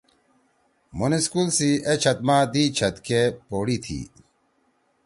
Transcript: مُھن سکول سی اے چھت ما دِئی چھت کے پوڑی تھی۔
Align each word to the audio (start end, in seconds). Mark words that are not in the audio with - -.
مُھن 0.97 1.13
سکول 1.25 1.47
سی 1.57 1.69
اے 1.87 1.93
چھت 2.01 2.17
ما 2.27 2.37
دِئی 2.51 2.65
چھت 2.77 2.95
کے 3.07 3.19
پوڑی 3.47 3.77
تھی۔ 3.85 3.99